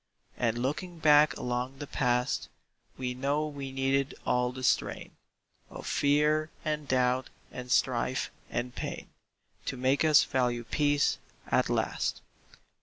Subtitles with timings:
[0.35, 2.49] And looking back along the past,
[2.97, 5.11] We know we needed all the strain
[5.69, 9.11] Of fear and doubt and strife and pain
[9.65, 11.19] To make us value peace,
[11.51, 12.23] at last.